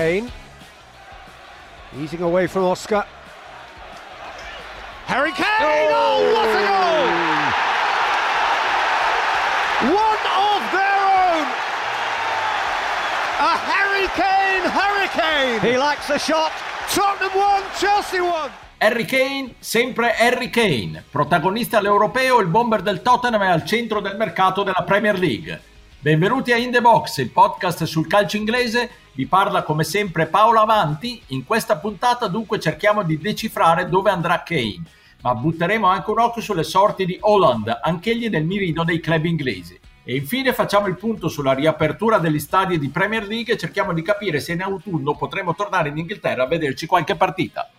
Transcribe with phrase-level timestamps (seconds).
[0.00, 0.32] Kane.
[2.00, 3.04] Easing away from Oscar.
[5.04, 5.90] Harry Kane!
[5.92, 7.04] Oh, what a goal!
[9.92, 11.44] One of their own!
[13.44, 15.60] A Harry Kane hurricane!
[15.60, 16.52] He likes the shot.
[16.88, 18.50] Tottenham won, Chelsea won!
[18.80, 24.16] Harry Kane, sempre Harry Kane, protagonista all'europeo, il bomber del Tottenham è al centro del
[24.16, 25.60] mercato della Premier League.
[26.02, 28.88] Benvenuti a In The Box, il podcast sul calcio inglese.
[29.12, 31.20] Vi parla come sempre Paolo Avanti.
[31.26, 34.82] In questa puntata dunque cerchiamo di decifrare dove andrà Kane
[35.20, 39.78] ma butteremo anche un occhio sulle sorti di Holland, anch'egli nel mirino dei club inglesi.
[40.02, 44.00] E infine facciamo il punto sulla riapertura degli stadi di Premier League e cerchiamo di
[44.00, 47.70] capire se in autunno potremo tornare in Inghilterra a vederci qualche partita.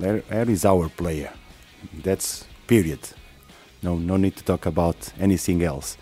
[0.00, 1.30] Where is our player?
[2.02, 3.00] That's period.
[3.82, 5.98] No, no need to talk about anything else.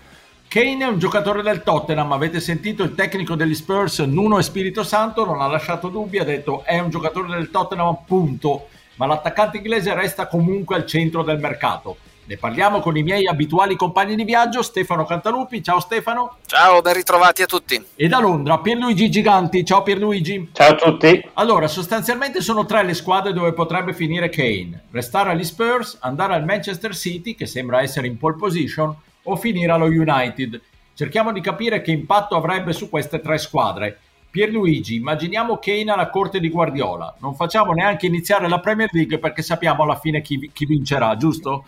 [0.46, 5.24] Kane è un giocatore del Tottenham, avete sentito il tecnico degli Spurs, Nuno Espirito Santo,
[5.24, 9.92] non ha lasciato dubbi, ha detto è un giocatore del Tottenham, punto, ma l'attaccante inglese
[9.94, 11.98] resta comunque al centro del mercato.
[12.28, 16.36] Ne parliamo con i miei abituali compagni di viaggio, Stefano Cantalupi, ciao Stefano.
[16.44, 17.82] Ciao, ben ritrovati a tutti.
[17.94, 20.50] E da Londra, Pierluigi Giganti, ciao Pierluigi.
[20.52, 21.26] Ciao a tutti.
[21.32, 24.88] Allora, sostanzialmente sono tre le squadre dove potrebbe finire Kane.
[24.90, 29.72] Restare agli Spurs, andare al Manchester City, che sembra essere in pole position, o finire
[29.72, 30.60] allo United.
[30.92, 34.00] Cerchiamo di capire che impatto avrebbe su queste tre squadre.
[34.38, 37.12] Pierluigi, immaginiamo Kane alla corte di Guardiola.
[37.18, 41.64] Non facciamo neanche iniziare la Premier League perché sappiamo alla fine chi, chi, vincerà, giusto?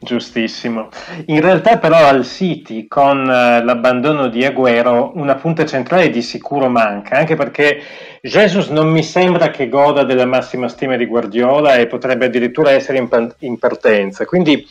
[0.00, 0.88] Giustissimo.
[1.26, 6.70] In realtà però al City con uh, l'abbandono di Aguero una punta centrale di sicuro
[6.70, 7.82] manca, anche perché
[8.22, 12.96] Jesus non mi sembra che goda della massima stima di Guardiola e potrebbe addirittura essere
[12.96, 14.24] in, in partenza.
[14.24, 14.66] Quindi eh,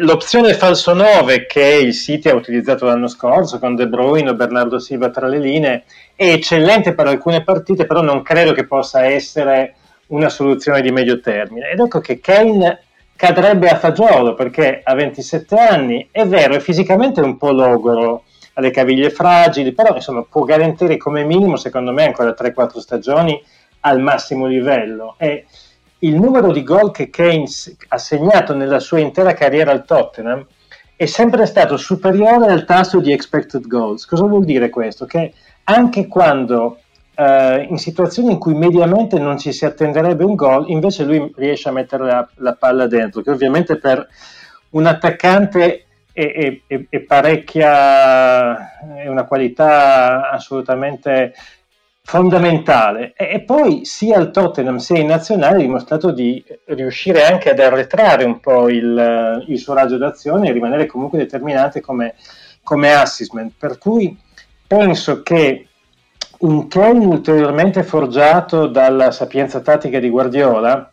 [0.00, 4.78] l'opzione falso 9 che il City ha utilizzato l'anno scorso con De Bruyne o Bernardo
[4.78, 5.84] Silva tra le linee
[6.14, 9.74] è eccellente per alcune partite, però non credo che possa essere
[10.08, 11.70] una soluzione di medio termine.
[11.70, 12.82] Ed ecco che Kane
[13.14, 18.60] cadrebbe a fagiolo perché ha 27 anni, è vero, è fisicamente un po' logoro, ha
[18.60, 23.40] le caviglie fragili, però insomma può garantire come minimo, secondo me, ancora 3-4 stagioni
[23.80, 25.14] al massimo livello.
[25.18, 25.44] E
[26.00, 30.46] il numero di gol che Keynes ha segnato nella sua intera carriera al Tottenham
[30.94, 34.04] è sempre stato superiore al tasso di expected goals.
[34.04, 35.06] Cosa vuol dire questo?
[35.06, 35.32] Che
[35.64, 36.78] anche quando
[37.14, 41.68] eh, in situazioni in cui mediamente non ci si attenderebbe un gol, invece lui riesce
[41.68, 44.08] a mettere la, la palla dentro, che ovviamente per
[44.70, 51.32] un attaccante è, è, è parecchia, è una qualità assolutamente
[52.08, 53.12] fondamentale.
[53.14, 58.24] E, poi sia il Tottenham sia in nazionale ha dimostrato di riuscire anche ad arretrare
[58.24, 62.14] un po' il, il suo raggio d'azione e rimanere comunque determinante come,
[62.62, 64.18] come assistment per cui
[64.66, 65.66] penso che
[66.38, 70.90] un Kane ulteriormente forgiato dalla sapienza tattica di Guardiola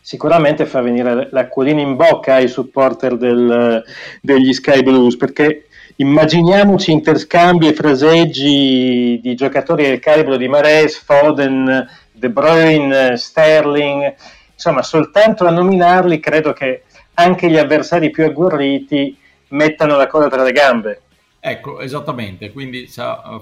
[0.00, 3.84] sicuramente fa venire l'acquolina in bocca ai supporter del,
[4.22, 5.66] degli Sky Blues perché
[6.00, 14.14] immaginiamoci interscambi e fraseggi di giocatori del calibro di Mares, Foden, De Bruyne, Sterling,
[14.54, 16.84] insomma soltanto a nominarli credo che
[17.14, 19.14] anche gli avversari più agguerriti
[19.48, 21.02] mettano la coda tra le gambe.
[21.38, 22.90] Ecco, esattamente, quindi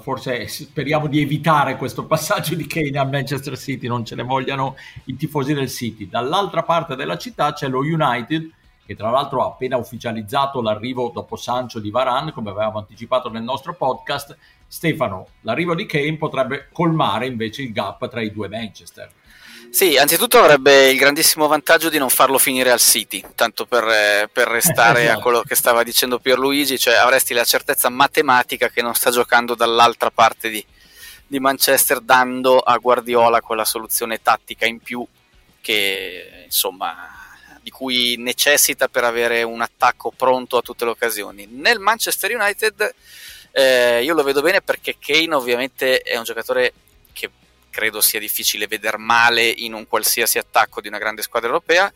[0.01, 4.75] forse speriamo di evitare questo passaggio di Kane a Manchester City, non ce ne vogliano
[5.05, 6.09] i tifosi del City.
[6.09, 8.51] Dall'altra parte della città c'è lo United
[8.89, 13.43] che tra l'altro ha appena ufficializzato l'arrivo dopo Sancho di Varan, come avevamo anticipato nel
[13.43, 14.35] nostro podcast.
[14.67, 19.13] Stefano, l'arrivo di Kane potrebbe colmare invece il gap tra i due Manchester.
[19.69, 24.31] Sì, anzitutto avrebbe il grandissimo vantaggio di non farlo finire al City, tanto per, eh,
[24.33, 28.95] per restare a quello che stava dicendo Pierluigi, cioè avresti la certezza matematica che non
[28.95, 30.65] sta giocando dall'altra parte di,
[31.27, 35.07] di Manchester, dando a Guardiola quella soluzione tattica in più
[35.61, 37.18] che insomma
[37.69, 41.47] di cui necessita per avere un attacco pronto a tutte le occasioni.
[41.51, 42.95] Nel Manchester United
[43.53, 46.73] eh, io lo vedo bene perché Kane ovviamente è un giocatore
[47.13, 47.31] che
[47.69, 51.93] credo sia difficile vedere male in un qualsiasi attacco di una grande squadra europea.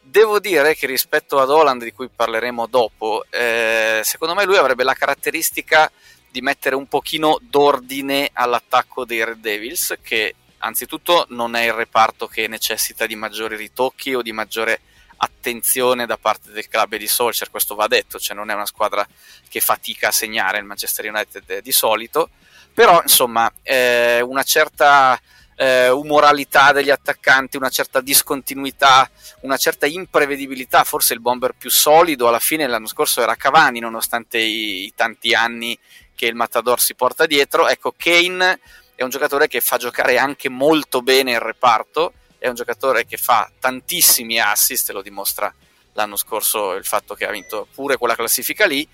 [0.00, 4.82] Devo dire che rispetto ad Holland, di cui parleremo dopo, eh, secondo me lui avrebbe
[4.82, 5.88] la caratteristica
[6.28, 12.26] di mettere un pochino d'ordine all'attacco dei Red Devils, che anzitutto non è il reparto
[12.26, 14.80] che necessita di maggiori ritocchi o di maggiore
[15.24, 18.66] attenzione da parte del club e di Solskjaer, questo va detto, cioè non è una
[18.66, 19.06] squadra
[19.48, 22.30] che fatica a segnare il Manchester United di solito,
[22.74, 25.20] però insomma eh, una certa
[25.54, 29.08] eh, umoralità degli attaccanti, una certa discontinuità,
[29.40, 30.82] una certa imprevedibilità.
[30.82, 35.34] Forse il bomber più solido alla fine l'anno scorso era Cavani, nonostante i, i tanti
[35.34, 35.78] anni
[36.16, 37.68] che il Matador si porta dietro.
[37.68, 38.58] Ecco, Kane
[38.96, 43.16] è un giocatore che fa giocare anche molto bene il reparto, è un giocatore che
[43.16, 45.54] fa tantissimi assist, lo dimostra
[45.92, 48.86] l'anno scorso il fatto che ha vinto pure quella classifica lì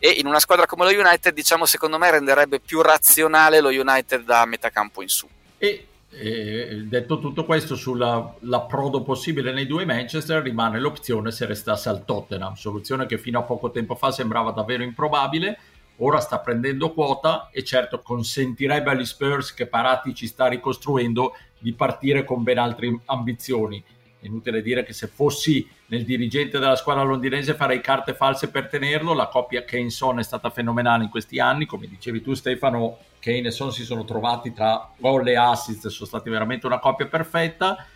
[0.00, 4.24] e in una squadra come lo United diciamo secondo me renderebbe più razionale lo United
[4.24, 5.28] da metà campo in su.
[5.58, 12.06] E e detto tutto questo sull'approdo possibile nei due Manchester rimane l'opzione se restasse al
[12.06, 15.58] Tottenham, soluzione che fino a poco tempo fa sembrava davvero improbabile,
[15.98, 21.72] ora sta prendendo quota e certo consentirebbe agli Spurs che Parati ci sta ricostruendo di
[21.72, 23.82] partire con ben altre ambizioni.
[24.20, 29.14] Inutile dire che se fossi nel dirigente della squadra londinese farei carte false per tenerlo,
[29.14, 33.50] la coppia Kane-Son è stata fenomenale in questi anni, come dicevi tu Stefano, Kane e
[33.50, 37.86] Son si sono trovati tra gol e assist, sono stati veramente una coppia perfetta.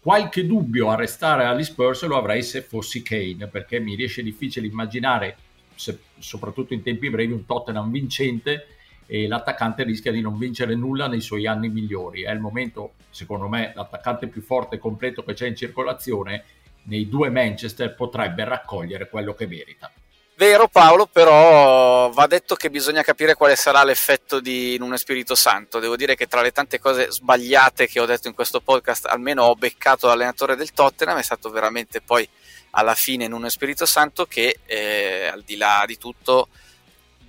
[0.00, 4.66] Qualche dubbio a restare agli Spurs lo avrei se fossi Kane, perché mi riesce difficile
[4.66, 5.36] immaginare,
[5.76, 8.66] se, soprattutto in tempi brevi, un Tottenham vincente
[9.06, 12.22] e l'attaccante rischia di non vincere nulla nei suoi anni migliori.
[12.22, 16.44] È il momento, secondo me, l'attaccante più forte e completo che c'è in circolazione
[16.84, 19.90] nei due Manchester potrebbe raccogliere quello che merita.
[20.34, 25.78] Vero Paolo, però va detto che bisogna capire quale sarà l'effetto di Nuno Spirito Santo.
[25.78, 29.44] Devo dire che tra le tante cose sbagliate che ho detto in questo podcast, almeno
[29.44, 32.28] ho beccato l'allenatore del Tottenham, è stato veramente poi
[32.70, 36.48] alla fine Nuno Spirito Santo che eh, al di là di tutto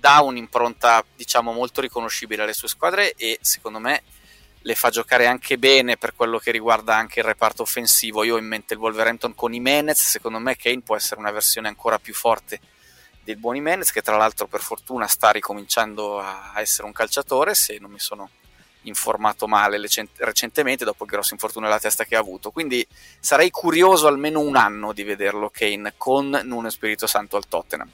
[0.04, 4.02] dà un'impronta diciamo molto riconoscibile alle sue squadre e secondo me
[4.60, 8.22] le fa giocare anche bene per quello che riguarda anche il reparto offensivo.
[8.22, 11.30] Io ho in mente il Wolverhampton con i Menez, secondo me Kane può essere una
[11.30, 12.60] versione ancora più forte
[13.22, 17.78] del buon Jimenez che tra l'altro per fortuna sta ricominciando a essere un calciatore se
[17.80, 18.28] non mi sono
[18.82, 19.80] informato male
[20.18, 22.86] recentemente dopo il grosso infortunio alla testa che ha avuto quindi
[23.18, 27.90] sarei curioso almeno un anno di vederlo Kane con Nuno Spirito Santo al Tottenham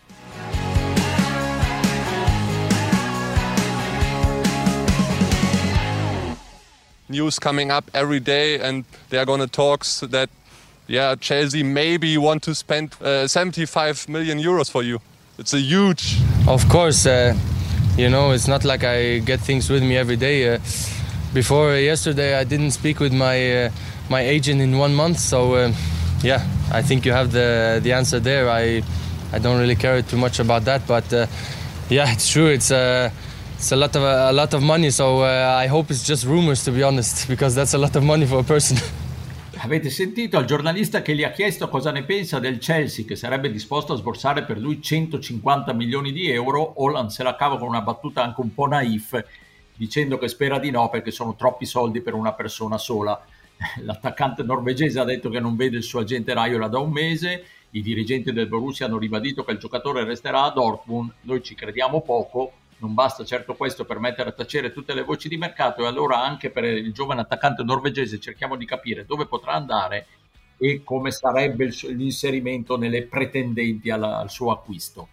[7.11, 10.31] news coming up every day and they are going to talk that
[10.87, 15.01] yeah Chelsea maybe want to spend uh, 75 million euros for you
[15.41, 16.19] it's a huge.
[16.47, 17.35] Of course, uh,
[17.97, 20.55] you know, it's not like I get things with me every day.
[20.55, 20.59] Uh,
[21.33, 23.71] before yesterday, I didn't speak with my uh,
[24.11, 25.73] my agent in one month, so uh,
[26.23, 28.51] yeah, I think you have the the answer there.
[28.51, 28.83] I
[29.33, 31.27] I don't really care too much about that, but uh,
[31.89, 32.49] yeah, it's true.
[32.49, 33.09] It's uh,
[33.61, 36.73] it's a lot of a lot of money, so I hope it's just rumors, to
[36.73, 38.79] be honest, because that's a lot of money for a person.
[39.63, 43.51] Avete sentito al giornalista che gli ha chiesto cosa ne pensa del Chelsea che sarebbe
[43.51, 46.83] disposto a sborsare per lui 150 milioni di euro.
[46.83, 49.23] Holland se la cava con una battuta anche un po' naif
[49.77, 53.23] dicendo che spera di no perché sono troppi soldi per una persona sola.
[53.85, 57.83] L'attaccante norvegese ha detto che non vede il suo agente Raiola da un mese, i
[57.83, 62.53] dirigenti del Borussia hanno ribadito che il giocatore resterà a Dortmund, noi ci crediamo poco,
[62.81, 66.23] non basta certo questo per mettere a tacere tutte le voci di mercato e allora
[66.23, 70.07] anche per il giovane attaccante norvegese cerchiamo di capire dove potrà andare
[70.59, 75.09] e come sarebbe l'inserimento nelle pretendenti alla, al suo acquisto.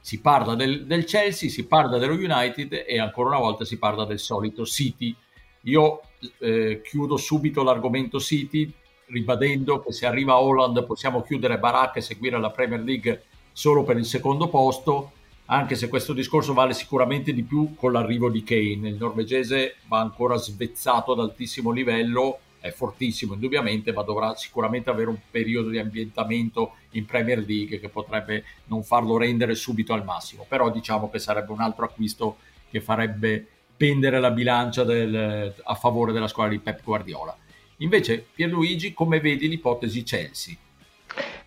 [0.00, 4.04] Si parla del, del, Chelsea, si parla dello United e ancora una volta si parla
[4.04, 5.14] del solito City.
[5.62, 6.02] Io
[6.38, 8.72] eh, chiudo subito l'argomento City
[9.06, 13.96] ribadendo che se arriva Holland possiamo chiudere baracca e seguire la Premier League solo per
[13.96, 15.12] il secondo posto
[15.46, 18.88] anche se questo discorso vale sicuramente di più con l'arrivo di Kane.
[18.88, 25.10] Il norvegese va ancora svezzato ad altissimo livello, è fortissimo indubbiamente, ma dovrà sicuramente avere
[25.10, 30.46] un periodo di ambientamento in Premier League che potrebbe non farlo rendere subito al massimo.
[30.48, 32.36] Però diciamo che sarebbe un altro acquisto
[32.70, 33.46] che farebbe
[33.76, 37.36] pendere la bilancia del, a favore della squadra di Pep Guardiola.
[37.78, 40.56] Invece, Pierluigi, come vedi l'ipotesi Chelsea?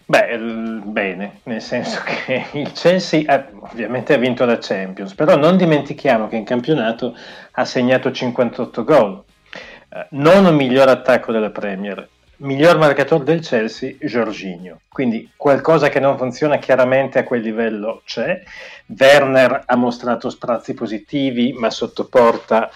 [0.08, 5.58] Beh, bene, nel senso che il Chelsea ha, ovviamente ha vinto la Champions, però non
[5.58, 7.16] dimentichiamo che in campionato
[7.54, 9.24] ha segnato 58 gol,
[9.90, 12.08] eh, non il miglior attacco della Premier,
[12.38, 14.82] miglior marcatore del Chelsea, Jorginho.
[14.90, 18.44] Quindi qualcosa che non funziona chiaramente a quel livello c'è.
[18.88, 22.70] Werner ha mostrato sprazzi positivi, ma sotto porta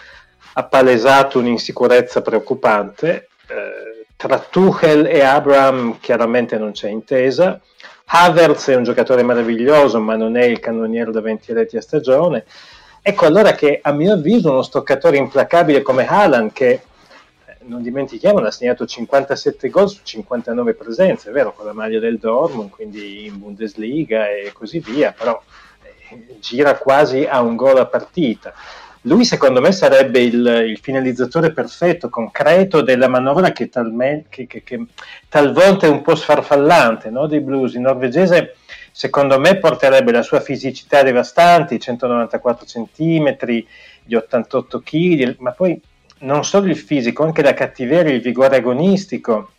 [0.53, 3.27] ha palesato un'insicurezza preoccupante.
[3.47, 7.57] Eh, tra Tuchel e Abraham chiaramente non c'è intesa.
[8.03, 12.43] Havertz è un giocatore meraviglioso, ma non è il cannoniere da 20 reti a stagione.
[13.01, 16.81] Ecco allora che a mio avviso uno stoccatore implacabile come Haaland, che eh,
[17.59, 22.17] non dimentichiamo, ha segnato 57 gol su 59 presenze, è vero, con la maglia del
[22.17, 25.41] Dortmund, quindi in Bundesliga e così via, però
[25.81, 28.53] eh, gira quasi a un gol a partita.
[29.03, 34.63] Lui secondo me sarebbe il, il finalizzatore perfetto, concreto della manovra che, talme, che, che,
[34.63, 34.85] che
[35.29, 37.25] talvolta è un po' sfarfallante no?
[37.27, 37.75] dei blues.
[37.75, 38.55] Il norvegese
[38.91, 43.37] secondo me porterebbe la sua fisicità devastante, i 194 cm,
[44.03, 45.79] gli 88 kg, ma poi
[46.19, 49.51] non solo il fisico, anche la cattiveria, il vigore agonistico,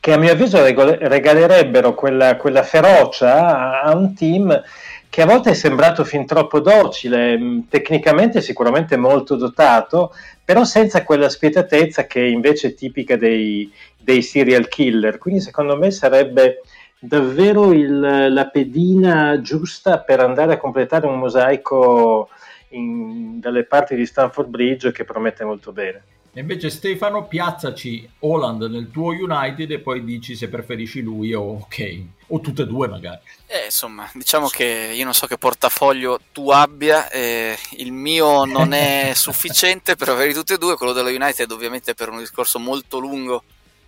[0.00, 4.62] che a mio avviso regalerebbero quella, quella ferocia a, a un team
[5.10, 11.04] che a volte è sembrato fin troppo docile, mm, tecnicamente sicuramente molto dotato, però senza
[11.04, 15.18] quella spietatezza che invece è tipica dei, dei serial killer.
[15.18, 16.62] Quindi secondo me sarebbe
[16.98, 22.28] davvero il, la pedina giusta per andare a completare un mosaico
[22.70, 26.02] in, dalle parti di Stanford Bridge che promette molto bene.
[26.32, 31.66] E invece Stefano, piazzaci Holland nel tuo United e poi dici se preferisci lui o
[31.68, 33.20] Kane, o tutte e due magari.
[33.46, 38.72] Eh, insomma, diciamo che io non so che portafoglio tu abbia, eh, il mio non
[38.72, 42.98] è sufficiente per avere tutte e due, quello dello United ovviamente per un discorso molto
[42.98, 43.42] lungo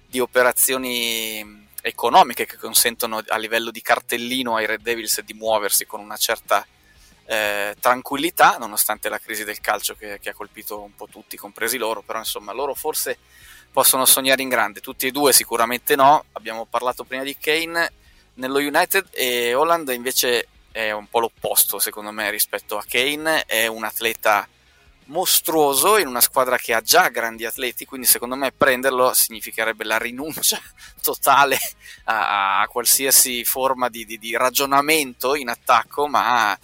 [0.06, 6.00] di operazioni economiche che consentono a livello di cartellino ai Red Devils di muoversi con
[6.00, 6.66] una certa
[7.30, 11.78] eh, tranquillità, nonostante la crisi del calcio che, che, ha colpito un po' tutti, compresi
[11.78, 13.18] loro, però insomma loro forse
[13.70, 17.92] possono sognare in grande, tutti e due sicuramente no, abbiamo parlato prima di Kane
[18.34, 23.68] nello United e Holland invece è un po' l'opposto secondo me rispetto a Kane, è
[23.68, 24.49] un atleta
[25.04, 29.99] mostruoso in una squadra che ha già grandi atleti, quindi secondo me prenderlo significherebbe la
[29.99, 30.60] rinuncia
[31.00, 31.58] totale
[32.04, 36.58] a, a qualsiasi forma di, di, di, ragionamento in attacco, ma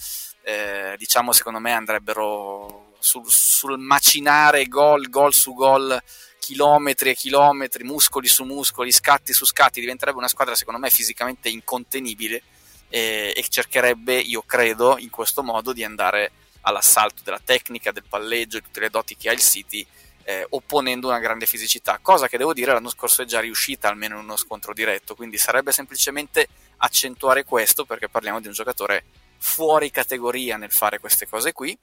[0.49, 6.01] eh, diciamo secondo me andrebbero sul, sul macinare gol, gol su gol,
[6.39, 11.49] chilometri e chilometri, muscoli su muscoli, scatti su scatti, diventerebbe una squadra secondo me fisicamente
[11.49, 12.43] incontenibile
[12.89, 18.59] e, e cercherebbe, io credo, in questo modo di andare all'assalto della tecnica, del palleggio
[18.59, 19.85] e tutte le doti che ha il City,
[20.23, 24.17] eh, opponendo una grande fisicità, cosa che devo dire l'anno scorso è già riuscita almeno
[24.19, 29.05] in uno scontro diretto, quindi sarebbe semplicemente accentuare questo perché parliamo di un giocatore
[29.39, 31.77] fuori categoria nel fare queste cose qui.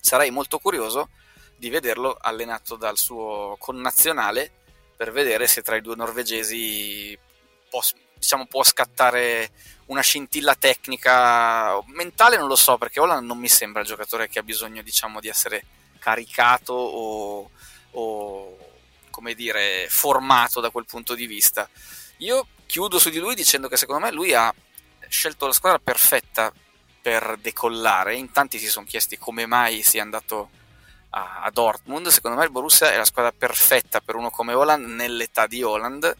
[0.00, 1.10] Sarei molto curioso
[1.56, 4.50] di vederlo allenato dal suo connazionale
[4.96, 7.16] per vedere se tra i due norvegesi
[7.68, 7.80] può,
[8.14, 9.50] diciamo, può scattare
[9.86, 14.38] una scintilla tecnica mentale non lo so perché Holland non mi sembra il giocatore che
[14.38, 15.64] ha bisogno diciamo, di essere
[15.98, 17.50] caricato o,
[17.92, 18.56] o
[19.10, 21.68] come dire formato da quel punto di vista
[22.18, 24.54] io chiudo su di lui dicendo che secondo me lui ha
[25.08, 26.52] scelto la squadra perfetta
[27.00, 28.14] per decollare.
[28.14, 30.50] In tanti si sono chiesti come mai sia andato
[31.10, 32.08] a, a, Dortmund.
[32.08, 36.16] Secondo me il Borussia è la squadra perfetta per uno come Holland nell'età di Holland.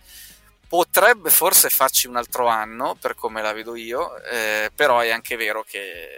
[0.68, 5.34] Potrebbe forse farci un altro anno, per come la vedo io, eh, però è anche
[5.36, 6.08] vero che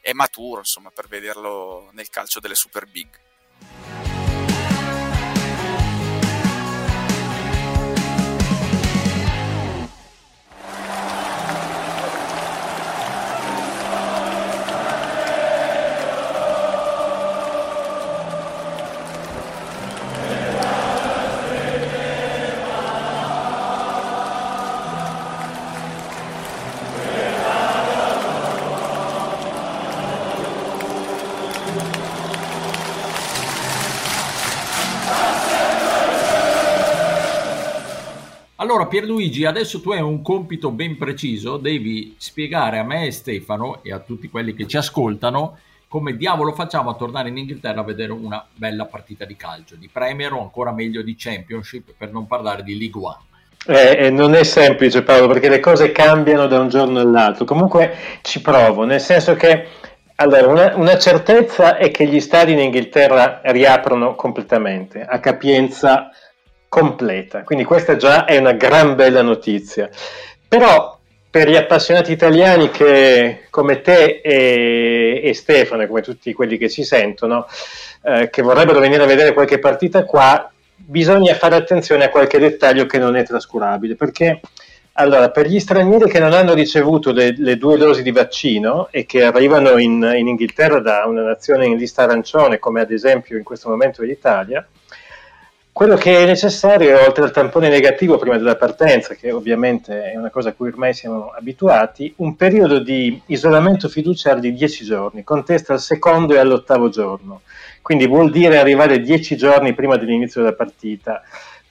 [0.00, 3.08] è maturo insomma, per vederlo nel calcio delle Super Big.
[38.72, 43.80] Allora Pierluigi, adesso tu hai un compito ben preciso, devi spiegare a me e Stefano
[43.82, 47.84] e a tutti quelli che ci ascoltano come diavolo facciamo a tornare in Inghilterra a
[47.84, 52.26] vedere una bella partita di calcio, di Premier o ancora meglio di Championship, per non
[52.26, 53.18] parlare di League One.
[53.66, 58.40] Eh, non è semplice Paolo perché le cose cambiano da un giorno all'altro, comunque ci
[58.40, 59.66] provo, nel senso che
[60.14, 66.08] allora, una, una, certezza è che gli stadi in Inghilterra riaprono completamente, a capienza
[66.72, 67.42] completa.
[67.42, 69.90] Quindi questa già è una gran bella notizia.
[70.48, 70.98] Però
[71.28, 76.82] per gli appassionati italiani che come te e, e Stefano, come tutti quelli che ci
[76.82, 77.46] sentono,
[78.04, 82.86] eh, che vorrebbero venire a vedere qualche partita qua, bisogna fare attenzione a qualche dettaglio
[82.86, 84.40] che non è trascurabile, perché
[84.94, 89.04] allora, per gli stranieri che non hanno ricevuto le, le due dosi di vaccino e
[89.04, 93.44] che arrivano in, in Inghilterra da una nazione in lista arancione, come ad esempio in
[93.44, 94.66] questo momento l'Italia,
[95.72, 100.28] quello che è necessario, oltre al tampone negativo prima della partenza, che ovviamente è una
[100.28, 105.44] cosa a cui ormai siamo abituati, un periodo di isolamento fiduciario di 10 giorni, con
[105.44, 107.40] test al secondo e all'ottavo giorno.
[107.80, 111.22] Quindi vuol dire arrivare 10 giorni prima dell'inizio della partita,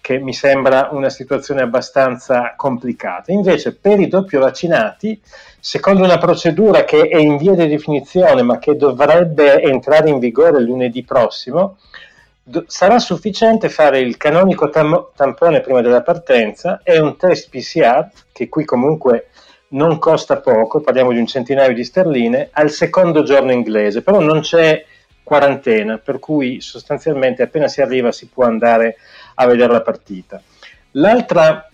[0.01, 3.31] che mi sembra una situazione abbastanza complicata.
[3.31, 5.21] Invece per i doppio vaccinati,
[5.59, 10.59] secondo una procedura che è in via di definizione ma che dovrebbe entrare in vigore
[10.59, 11.77] lunedì prossimo,
[12.67, 18.49] sarà sufficiente fare il canonico tam- tampone prima della partenza e un test PCR, che
[18.49, 19.27] qui comunque
[19.69, 24.41] non costa poco, parliamo di un centinaio di sterline, al secondo giorno inglese, però non
[24.41, 24.83] c'è
[25.23, 28.97] quarantena, per cui sostanzialmente appena si arriva si può andare
[29.35, 30.41] a vedere la partita.
[30.91, 31.69] L'altra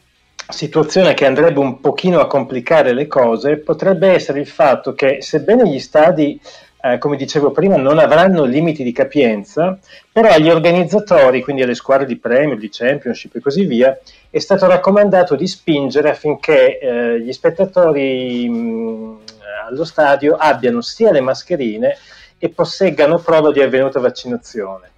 [0.49, 5.67] situazione che andrebbe un pochino a complicare le cose potrebbe essere il fatto che sebbene
[5.67, 6.39] gli stadi
[6.81, 9.77] eh, come dicevo prima, non avranno limiti di capienza,
[10.11, 13.97] però agli organizzatori, quindi alle squadre di Premier, di Championship e così via,
[14.29, 19.19] è stato raccomandato di spingere affinché eh, gli spettatori mh,
[19.67, 21.97] allo stadio abbiano sia le mascherine
[22.37, 24.91] e posseggano prova di avvenuta vaccinazione.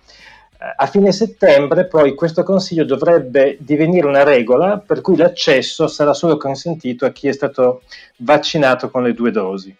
[0.61, 6.13] Eh, a fine settembre poi questo consiglio dovrebbe divenire una regola per cui l'accesso sarà
[6.13, 7.83] solo consentito a chi è stato
[8.17, 9.73] vaccinato con le due dosi.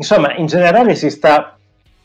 [0.00, 1.58] Insomma, in generale si sta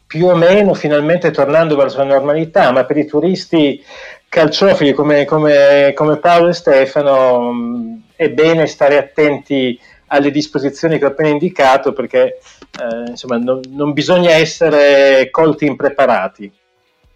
[0.08, 3.84] più o meno finalmente tornando verso la normalità, ma per i turisti
[4.28, 11.06] calciofili come, come, come Paolo e Stefano mh, è bene stare attenti alle disposizioni che
[11.06, 12.40] ho appena indicato perché
[12.80, 16.52] eh, insomma, non, non bisogna essere colti impreparati.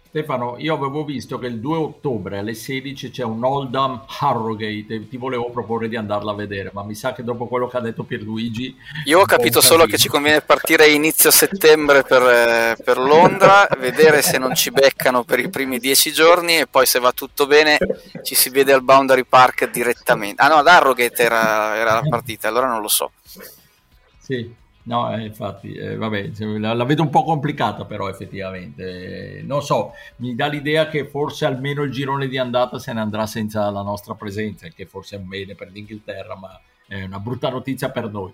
[0.08, 5.08] Stefano, io avevo visto che il 2 ottobre alle 16 c'è un Oldham Harrogate e
[5.08, 7.80] ti volevo proporre di andarla a vedere, ma mi sa che dopo quello che ha
[7.80, 8.74] detto Pierluigi...
[9.04, 14.22] Io ho capito solo che ci conviene partire inizio settembre per, eh, per, Londra, vedere
[14.22, 17.76] se non ci beccano per i primi dieci giorni e poi se va tutto bene
[18.22, 20.40] ci si vede al Boundary Park direttamente.
[20.40, 23.12] Ah no, ad Harrogate era, era la partita, allora non lo so.
[24.18, 24.54] Sì,
[24.84, 29.42] No, eh, infatti, eh, vabbè, la, la, vedo un po' complicata però effettivamente.
[29.44, 33.26] non so, mi dà l'idea che forse almeno il girone di andata se ne andrà
[33.26, 37.50] senza la nostra presenza, che forse è un bene per l'Inghilterra, ma è una brutta
[37.50, 38.32] notizia per noi.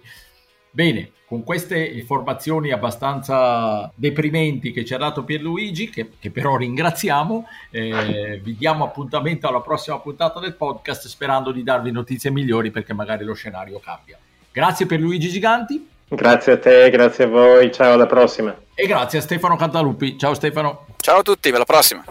[0.75, 7.47] Bene, con queste informazioni abbastanza deprimenti che ci ha dato Pierluigi, che, che però ringraziamo,
[7.71, 12.93] eh, vi diamo appuntamento alla prossima puntata del podcast sperando di darvi notizie migliori perché
[12.93, 14.19] magari lo scenario cambia.
[14.51, 15.94] Grazie per Luigi Giganti.
[16.09, 18.55] Grazie a te, grazie a voi, ciao alla prossima.
[18.75, 20.19] E grazie a Stefano Cantalupi.
[20.19, 20.87] Ciao Stefano.
[20.99, 22.05] Ciao a tutti, alla prossima.